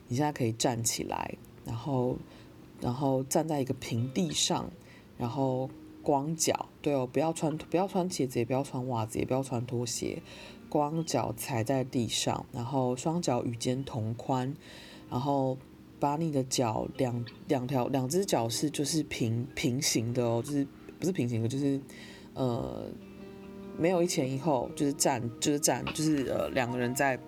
[0.08, 2.18] 你现在可以站起来，然后，
[2.80, 4.70] 然后站在一个平地上，
[5.18, 5.70] 然后。
[6.02, 10.24] 光脚，对哦，不要穿不要穿鞋子，也不要穿袜子，也不要穿拖鞋，
[10.70, 14.56] 光脚踩在地上，然后双脚与肩同宽，
[15.10, 15.58] 然后
[16.00, 20.66] 把你的脚两两条两只脚是就是平平行的哦，就是
[21.00, 21.82] 不是平行的，就是
[22.36, 22.86] 呃
[23.78, 27.20] 没有一前一后，就是站就是站就是呃两个人在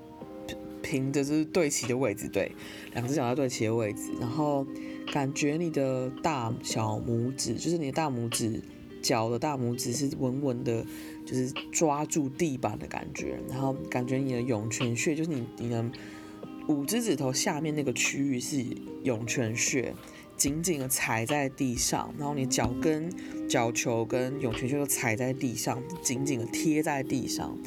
[0.82, 2.52] 平的就是对齐的位置，对，
[2.94, 4.66] 两只脚在对齐的位置，然后。
[5.12, 8.62] 感觉你的大小拇指，就是你的大拇指，
[9.02, 10.86] 脚的大拇指是稳稳的，
[11.26, 13.40] 就是抓住地板的感觉。
[13.50, 15.84] 然后感觉你的涌泉穴，就是你你的
[16.68, 18.64] 五只指头下面那个区域是
[19.04, 19.94] 涌泉穴，
[20.38, 22.14] 紧紧的踩在地上。
[22.18, 23.10] 然后你脚跟、
[23.50, 27.58] 脚球跟涌泉穴都踩在地上，紧紧的贴在地上。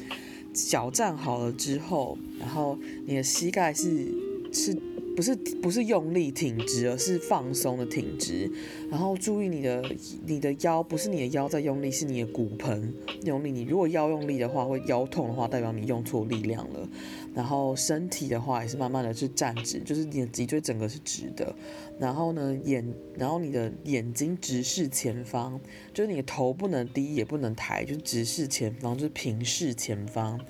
[0.53, 4.15] 脚站好了之后，然后你的膝盖是
[4.53, 4.77] 是。
[5.17, 8.51] 不是不是用力挺直，而是放松的挺直。
[8.91, 9.83] 然后注意你的
[10.27, 13.51] 你的腰，不是你的腰在用力，是你的骨盆用力。
[13.51, 16.89] 你如果腰用力的话，会腰痛的话，代表你用错力量了。
[17.35, 21.55] 然后身体的话，也是慢慢的去站直，就是你的脊椎整个是直的。
[21.99, 22.85] 然后呢，眼，
[23.17, 25.61] 然后你的眼睛直视前方，
[25.93, 30.41] 就是你的头不能低也不能抬，就是直视前方，就是平视前方。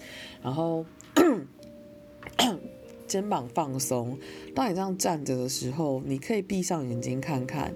[0.43, 0.85] 然后。
[3.07, 4.19] 肩膀放松。
[4.55, 7.75] 当你这样站着的时候，你可以闭上眼睛看看，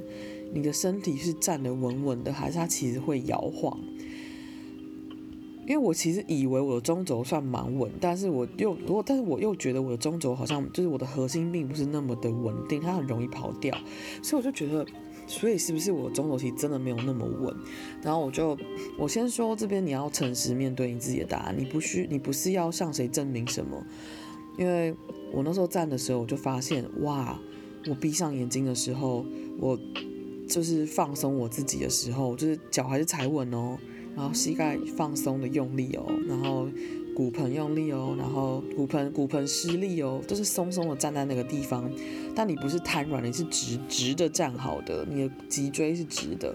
[0.52, 3.78] 你的身体是站得稳稳的，还是它其实会摇晃？
[5.66, 13.76] 因为我其实以为我的中轴算蛮稳，但是我又如果，但是我又觉得我的中轴好像就是我的核心并不是那么的稳定，它很容易跑掉，
[14.22, 14.86] 所以我就觉得，
[15.26, 17.54] 所以是不是我的中轴其实真的没有那么稳？
[18.02, 18.56] 然后我就，
[18.98, 23.84] 我先说这边你要诚实面对你自己的答案，你不需，你不是要向谁证明什么，
[24.56, 24.94] 因为。
[25.32, 27.38] 我那时候站的时候，我就发现，哇！
[27.88, 29.24] 我闭上眼睛的时候，
[29.58, 29.78] 我
[30.48, 33.78] 就是放松我自己的时候，就是脚还是踩稳哦，
[34.16, 36.68] 然后膝盖放松的用力哦，然后
[37.14, 41.88] 骨盆用力哦，然后骨盆骨盆施力哦，就是松松的站在那个地方。
[42.34, 46.54] 但你不是瘫软，你是直直的站好的，你的脊椎是直的，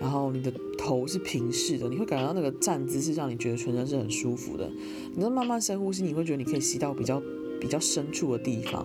[0.00, 4.70] 然后你的头是平视的，你会感觉到那个站姿是让你觉得全身是很舒服的。
[5.14, 7.20] 你在慢慢深呼吸，你会觉得你可以吸到比较。
[7.64, 8.84] 比较深处的地方，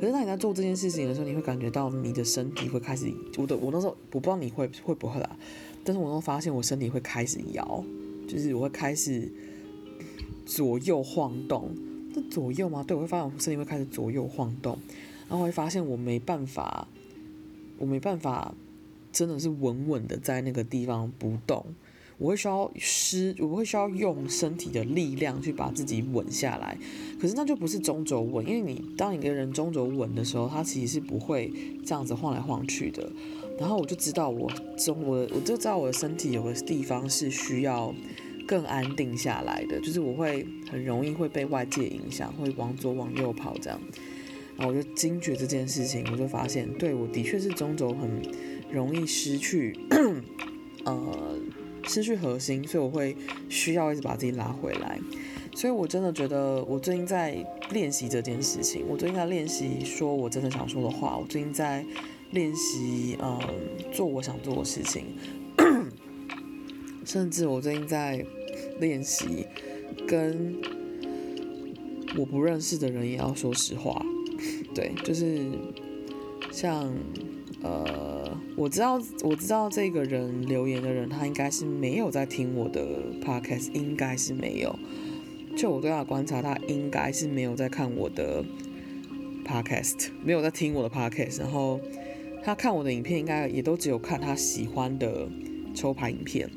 [0.00, 5.36] 可是当你在做这件事情的时候，你会感觉到你的身体会开始，我的我那时候我不知道你会会不会啦，
[5.82, 7.84] 但是我都发现我身体会开始摇，
[8.28, 9.28] 就是我会开始
[10.46, 11.74] 左右晃动，
[12.14, 12.84] 这左右吗？
[12.86, 14.78] 对，我会发现我身体会开始左右晃动，
[15.28, 16.86] 然后我会发现我没办法，
[17.78, 18.54] 我没办法，
[19.10, 21.66] 真的是稳稳的在那个地方不动。
[22.20, 26.76] 我会需要施，我会需要用身体的力量去把自己稳下来，
[27.18, 31.50] 可是那就不是中轴稳，因为你当一个人中轴稳的时候，他其实是不会
[31.82, 33.10] 这样子晃来晃去的。
[33.58, 37.94] 然后我就知道我中我我就知道我的身体有个地方是需要
[38.46, 43.80] 更安定下来的，就是我会很容易会被外界影响，会往左往右跑这样。
[44.58, 48.10] 然后我就惊觉这件事情，我就发现，对，我的确是中轴很
[48.70, 49.74] 容易失去，
[50.84, 51.38] 呃。
[51.92, 53.16] 失去核心，所以我会
[53.48, 55.00] 需要一直把自己拉回来。
[55.56, 61.84] 所以我真的觉得我最近在练习这件事情，我最近在练习说我真的想说的话，我最近在
[62.30, 63.36] 练习嗯
[63.92, 65.06] 做我想做的事情，
[67.04, 68.24] 甚至我最近在
[68.78, 69.44] 练习
[70.06, 70.56] 跟
[72.16, 74.00] 我不认识的人也要说实话，
[74.72, 75.44] 对，就是
[76.52, 76.88] 像。
[77.62, 82.82] 呃，我知道，我知道这个人留言的人，他应该是没有在听我的
[83.22, 84.78] podcast，应该是没有。
[85.56, 88.44] 就我对他观察，他应该是没有在看我的
[89.44, 91.40] podcast，没有在听我的 podcast。
[91.40, 91.80] 然后
[92.42, 95.28] 他看我的影片，应该也都只有看他喜欢的
[95.74, 96.48] 抽牌影片，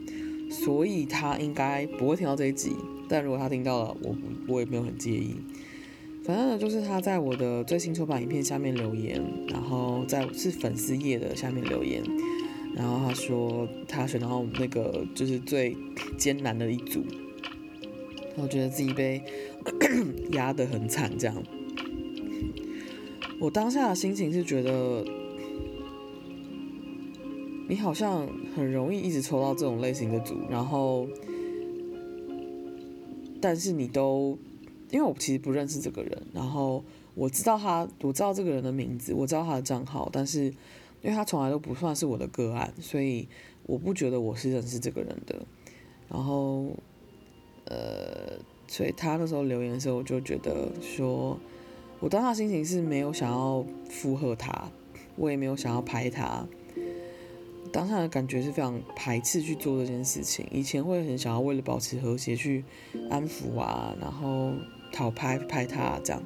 [0.49, 2.75] 所以他应该不会听到这一集。
[3.09, 4.15] 但如果他听到了，我
[4.47, 5.35] 我也没有很介意。
[6.25, 12.01] 反正呢，就是他在我的最新抽牌影片下面留言，然后在是粉丝页的下面留言，
[12.73, 15.75] 然后他说他选到那个就是最
[16.17, 17.03] 艰难的一组，
[18.37, 19.21] 我觉得自己被
[20.31, 21.35] 压得很惨，这样。
[23.37, 25.03] 我当下的心情是觉得，
[27.67, 31.05] 你好像很容易一直抽到这种类型的组，然后，
[33.41, 34.37] 但是你都。
[34.93, 36.83] 因为我其实不认识这个人，然后
[37.15, 40.43] 我知道他，我知道这个人的名字，我知道他的账号，但是
[41.01, 43.27] 因为他从来都不算是我的个案，所以
[43.65, 45.43] 我不觉得我是认识这个人的。
[46.07, 46.67] 然后，
[47.65, 48.37] 呃，
[48.67, 51.39] 所以他那时候留言的时候，我就觉得说，
[51.99, 54.69] 我当下心情是没有想要附和他，
[55.15, 56.45] 我也没有想要拍他，
[57.71, 60.45] 当下的感觉是非常排斥去做这件事情。
[60.51, 62.63] 以前会很想要为了保持和谐去
[63.09, 64.53] 安抚啊，然后。
[64.93, 66.23] 讨拍拍他这样，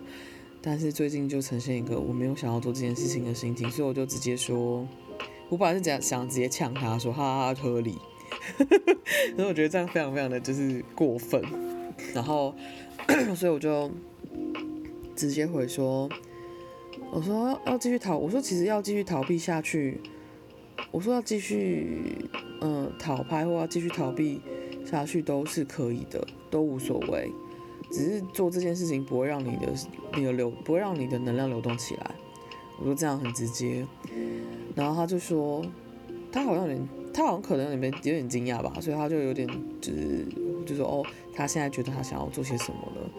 [0.61, 4.85] 但是最近就呈现一个我没有想要做这件事情的心情，所以我就直接说，
[5.49, 7.97] 我本来是想想直接呛他说哈哈合理，
[9.37, 11.41] 所以我觉得这样非常非常的就是过分，
[12.13, 12.53] 然后
[13.33, 13.89] 所以我就
[15.15, 16.09] 直接回说，
[17.11, 20.01] 我说要继续逃，我说其实要继续逃避下去，
[20.91, 22.27] 我说要继续
[22.59, 24.41] 嗯讨拍或要继续逃避
[24.85, 27.31] 下去都是可以的，都无所谓。
[27.91, 29.73] 只是做这件事情不会让你的
[30.13, 32.15] 那个流，不会让你的能量流动起来。
[32.79, 33.85] 我说这样很直接，
[34.75, 35.65] 然后他就说，
[36.31, 39.47] 他好像有点，他好像可能有点有点惊讶吧，所以他就有点
[39.81, 40.25] 就是
[40.63, 43.09] 就说哦，他现在觉得他想要做些什么了。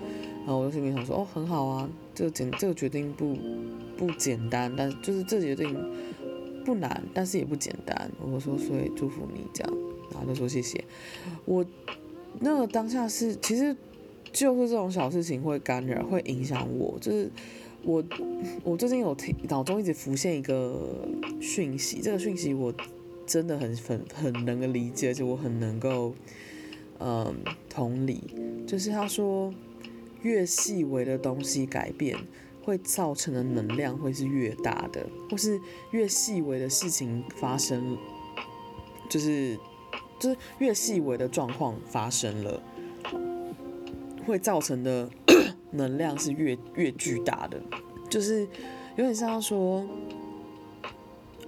[0.46, 3.36] 然后我就心里想说哦，很好啊，这个简这个决定不
[3.96, 5.76] 不简单，但就是这决定
[6.64, 8.08] 不难，但是也不简单。
[8.20, 9.74] 我说所以祝福你这样，
[10.12, 10.84] 然后就说谢谢。
[11.44, 11.66] 我
[12.38, 13.76] 那个当下是其实。
[14.32, 16.98] 就是这种小事情会干扰，会影响我。
[17.00, 17.30] 就是
[17.82, 18.02] 我，
[18.64, 21.08] 我最近有听脑中一直浮现一个
[21.40, 22.72] 讯息，这个讯息我
[23.26, 26.14] 真的很很很能够理解，就我很能够
[26.98, 27.34] 嗯
[27.68, 28.22] 同理。
[28.66, 29.52] 就是他说，
[30.22, 32.16] 越细微的东西改变，
[32.62, 35.58] 会造成的能量会是越大的，或是
[35.90, 37.96] 越细微的事情发生，
[39.08, 39.58] 就是
[40.18, 42.62] 就是越细微的状况发生了。
[44.28, 45.08] 会造成的
[45.72, 47.60] 能量是越越巨大的，
[48.08, 48.42] 就是
[48.96, 49.86] 有点像说，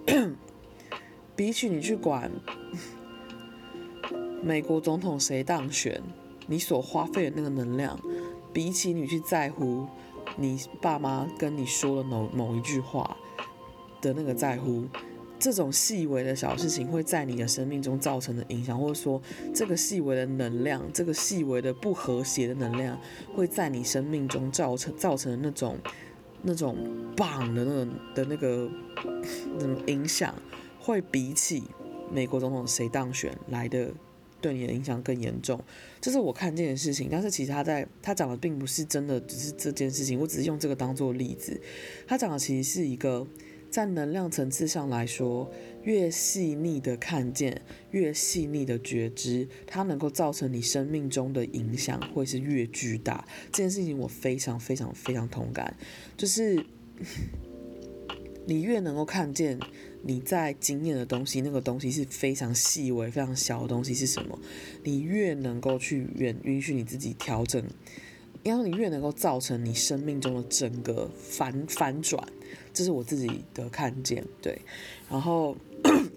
[1.37, 2.31] 比起你去管
[4.43, 6.03] 美国总统谁当选，
[6.47, 7.99] 你所花费的那个能量，
[8.53, 9.87] 比起你去在乎
[10.37, 13.17] 你爸妈跟你说的某某一句话
[14.01, 14.85] 的那个在乎。
[15.41, 19.21] 这种细微的小事情会在你的生命中造成的影响，或者说
[19.55, 23.01] 这个细微的能量，这个细微的不和谐的能量，
[23.35, 25.79] 会在你生命中造成造成那种
[26.43, 26.77] 那种
[27.17, 28.71] 棒的那种的那个
[29.59, 30.35] 那种影响，
[30.79, 31.63] 会比起
[32.13, 33.91] 美国总统谁当选来的
[34.43, 35.59] 对你的影响更严重。
[36.03, 41.59] 这是我看见的事情，但是其实他在他讲的并不是真的，只是这件事情，我只是用这个当做例子。
[42.07, 43.27] 他讲的其实是一个。
[43.71, 45.51] 在能量层次上来说，
[45.85, 47.63] 越细腻的看见，
[47.93, 53.25] 越细腻的觉知，它能够造成你生命中的影响会是越巨大。
[53.53, 55.77] 这件事情我非常非常非常同感，
[56.17, 56.67] 就是
[58.45, 59.59] 你越能够看见
[60.03, 64.37] 你在经验的东西，那个东西是非常细微、非常小的东西是什么，
[64.83, 67.63] 你越能够去允允许你自己调整。
[68.43, 72.27] 然后你越能够造成你生命中的整个反反转，
[72.73, 74.61] 这是我自己的看见，对。
[75.09, 75.57] 然后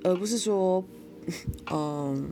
[0.03, 0.84] 而不是说，
[1.71, 2.29] 嗯，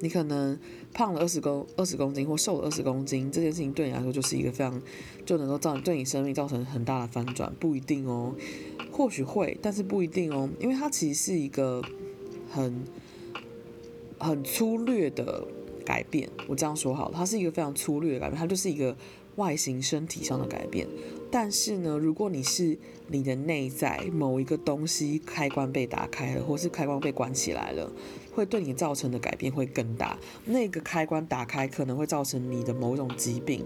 [0.00, 0.58] 你可能
[0.92, 4.80] 胖了二十公二十公斤或瘦了二十公斤，这件事情对你来说就是一个非常
[5.24, 8.34] 就能够造对你生命造成很大的翻转，不一定哦。
[8.90, 11.82] 或许会，但是不一定哦，因为它其实是一个
[12.50, 12.84] 很
[14.18, 15.46] 很粗略的。
[15.84, 16.30] 改变。
[16.46, 18.96] 我这样说好了，它是一个非常粗略的改变，它就是一个
[19.34, 20.86] 外形身体上的改变。
[21.32, 22.76] 但是呢，如果你是
[23.08, 27.90] 你的内在某一个东西开关被打开了，或是开关被关起来了，
[28.34, 30.18] 会对你造成的改变会更大。
[30.44, 33.64] 那个开关打开可能会造成你的某种疾病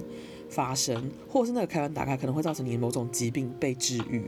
[0.48, 4.22] 发生，或是那个开关打开可能会造成你的某种疾病被治愈。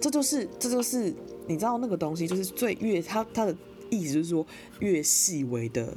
[0.00, 1.12] 这就是，这就是
[1.48, 3.56] 你知道那个东西，就是最越它它的
[3.90, 4.46] 意思就是说
[4.78, 5.96] 越细微的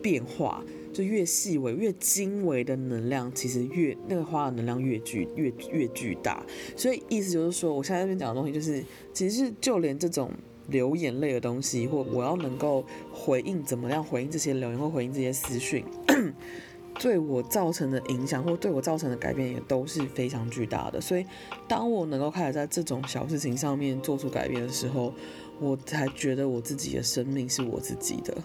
[0.00, 0.64] 变化。
[0.92, 6.44] 就越细微、越精微的能量，其实越那个花的能量越巨、越越巨大。
[6.76, 10.30] 所以意思就是说，我现在这边讲的东西，就是其实是就连这种
[10.68, 15.84] 流眼泪的东西，或我要能够回应怎么样回应这些留言，或回应这些私讯，
[17.00, 21.00] 对我造成的影响，或对我造成的改变，也都是非常巨大的。
[21.00, 21.24] 所以，
[21.66, 25.12] 当我能够开始在这种小事情上面做出改变的时候，
[25.58, 28.36] 我才觉得我自己的生命是我自己的，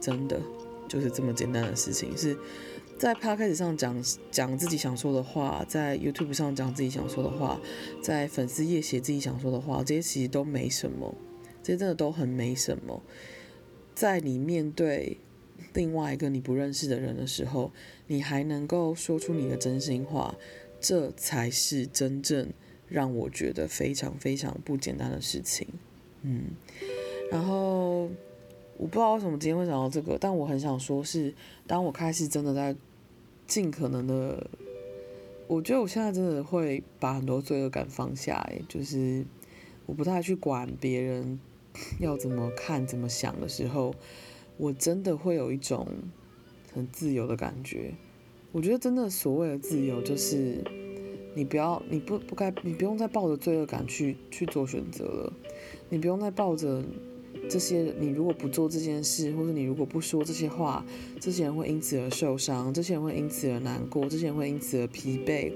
[0.00, 0.40] 真的。
[0.88, 2.36] 就是这么简单的事情，是
[2.98, 7.60] 在 p 开始上讲讲自己想说的话，在 YouTube 上讲自己想说的话，
[8.02, 11.14] 在粉丝页写自己想说的话，这些其实都没什么，
[11.62, 13.02] 这些真的都很没什么。
[13.94, 15.18] 在你面对
[15.72, 17.72] 另外一个你不认识的人的时候，
[18.06, 20.36] 你还能够说出你的真心话，
[20.80, 22.50] 这才是真正
[22.88, 25.66] 让我觉得非常非常不简单的事情。
[26.22, 26.50] 嗯，
[27.30, 28.08] 然后。
[28.82, 31.32] 我不知道为什么今天会讲到这个，但我很想说是，
[31.68, 32.74] 当我开始真的在
[33.46, 34.50] 尽可能的，
[35.46, 39.24] 我觉得我现在真的会把很多罪恶感放下，哎，就是
[39.86, 41.38] 我不太去管别人
[42.00, 43.94] 要怎么看、怎么想的时候，
[44.56, 45.86] 我真的会有一种
[46.74, 47.94] 很自由的感觉。
[48.50, 50.60] 我觉得真的所谓的自由，就是
[51.36, 55.32] 你不要，你不不该，你不用再抱着罪恶感去去做选择了，
[55.88, 56.82] 你不用再抱着。
[57.52, 60.82] 这些，你如果不做这件事，或者你如果不说这些话，
[61.20, 65.52] 这些人会因此而受伤，这些人会因此而难过，这些人会因此而疲惫。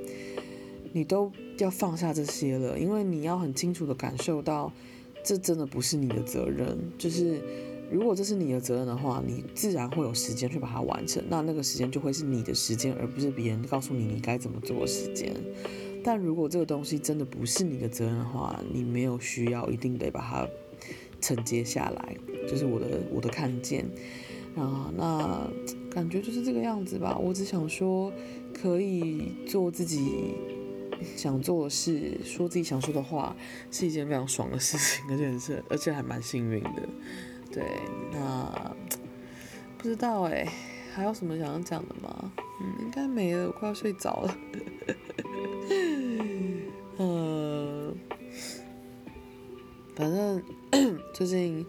[0.93, 4.71] 你都要放下这些了，因为你要很清楚地感受到，
[5.25, 6.77] 这真的不是你的责任。
[6.99, 7.41] 就是
[7.91, 11.25] 如果这是你的责任的话，你自然会有时间去把它完成。
[11.31, 15.35] 那那个时间就会是你的时间，而不是别人告诉你你该怎么做的时间。
[16.05, 20.47] 但如果这个东西真的不是你的责任的话，你没有需要一定得把它。
[21.21, 22.17] 承接下来，
[22.49, 23.85] 就是我的我的看见
[24.57, 25.51] 啊，那
[25.91, 27.17] 感觉就是这个样子吧。
[27.19, 28.12] 我只想说，
[28.55, 30.35] 可以做自己
[31.17, 33.37] 想做的事，说自己想说的话，
[33.71, 36.89] 是一件非常爽的事情， 而且是而且还蛮幸运的。
[37.53, 37.64] 对，
[38.12, 38.77] 那
[39.79, 40.47] 不知道哎、
[40.95, 42.33] 还有什么想要讲的吗？
[42.61, 44.37] 嗯，应该没了，我快要睡着了。
[46.99, 47.95] 嗯。
[49.97, 50.43] 反正
[51.12, 51.67] 最 近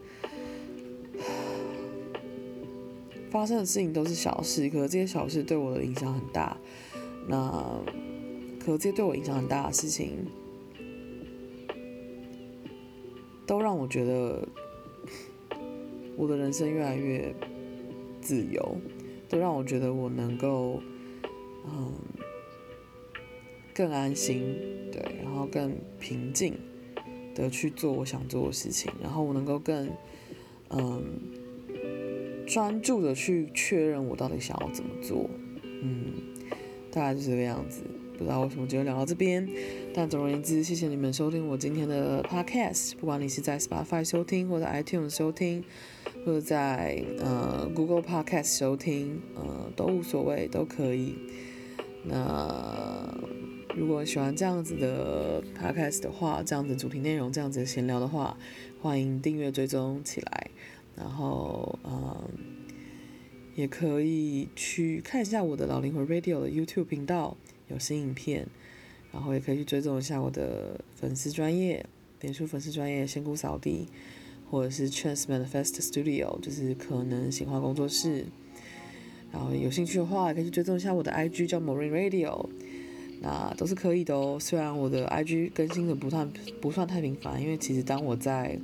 [3.29, 6.57] 发生的事情都是小事，可是这些小事对我的影响很大。
[7.27, 7.81] 那
[8.59, 10.25] 可这些对我影响很大的事情，
[13.45, 14.47] 都让我觉得
[16.15, 17.33] 我的人生越来越
[18.21, 18.77] 自由，
[19.29, 20.81] 都让我觉得我能够
[21.65, 21.93] 嗯
[23.73, 24.55] 更安心，
[24.91, 26.53] 对，然后更平静。
[27.37, 29.89] 的去做我想做的事情，然后我能够更
[30.69, 31.03] 嗯
[32.47, 35.29] 专注的去确认我到底想要怎么做，
[35.81, 36.13] 嗯，
[36.91, 37.81] 大概就是这个样子。
[38.17, 39.47] 不知道为什么今天聊到这边，
[39.93, 42.95] 但总而言之，谢谢你们收听我今天的 podcast。
[42.97, 45.63] 不管你是在 Spotify 收听，或者 iTunes 收听，
[46.25, 51.15] 或者在呃 Google Podcast 收听，呃都无所谓，都可以。
[52.03, 53.36] 那。
[53.77, 58.35] 如果喜欢这样子的 podcast 的话，这样子主题内容，这样子闲聊的话，
[58.81, 60.49] 欢迎订阅追踪起来。
[60.95, 62.27] 然后，嗯，
[63.53, 68.47] 也可以去看一下我的老灵魂 Radio 的 YouTube 频道，有新影片。
[69.11, 71.85] 然后也可以去追踪一下我的粉丝专业，
[72.19, 73.87] 点出粉丝专业仙姑扫地，
[74.49, 78.25] 或者是 Chance Manifest Studio，就是可能显化工作室。
[79.31, 82.49] 然后有兴趣的话，可以去追踪一下我的 IG，叫 Morin Radio。
[83.21, 84.37] 那都是可以的哦。
[84.39, 86.29] 虽然我的 IG 更新的不算
[86.61, 88.59] 不算太频繁，因为其实当我在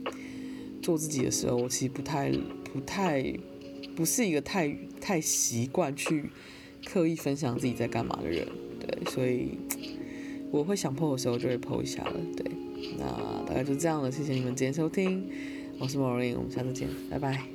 [0.82, 2.32] 做自己的时候，我其实不太
[2.74, 3.34] 不太
[3.96, 6.30] 不是一个太太习惯去
[6.86, 8.48] 刻意分享自己在干嘛的人。
[8.80, 9.58] 对，所以
[10.52, 12.14] 我会想 po 的时候就会 po 一下了。
[12.36, 12.52] 对，
[12.98, 14.12] 那大概就这样了。
[14.12, 15.26] 谢谢你们今天收听，
[15.80, 17.53] 我是 Morin，我们下次见，拜拜。